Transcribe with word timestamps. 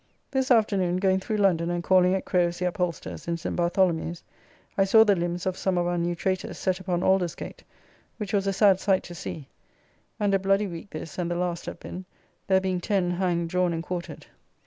This 0.31 0.49
afternoon, 0.49 0.97
going 0.97 1.19
through 1.19 1.37
London, 1.37 1.69
and 1.69 1.83
calling 1.83 2.15
at 2.15 2.25
Crowe's 2.25 2.57
the 2.57 2.65
upholster's, 2.65 3.27
in 3.27 3.37
Saint 3.37 3.55
Bartholomew's, 3.55 4.23
I 4.75 4.83
saw 4.83 5.03
the 5.03 5.15
limbs 5.15 5.45
of 5.45 5.55
some 5.55 5.77
of 5.77 5.85
our 5.85 5.99
new 5.99 6.15
traitors 6.15 6.57
set 6.57 6.79
upon 6.79 7.03
Aldersgate, 7.03 7.63
which 8.17 8.33
was 8.33 8.47
a 8.47 8.51
sad 8.53 8.79
sight 8.79 9.03
to 9.03 9.13
see; 9.13 9.47
and 10.19 10.33
a 10.33 10.39
bloody 10.39 10.65
week 10.65 10.89
this 10.89 11.19
and 11.19 11.29
the 11.29 11.35
last 11.35 11.67
have 11.67 11.79
been, 11.79 12.05
there 12.47 12.59
being 12.59 12.81
ten 12.81 13.11
hanged, 13.11 13.49
drawn, 13.49 13.73
and 13.73 13.83
quartered. 13.83 14.25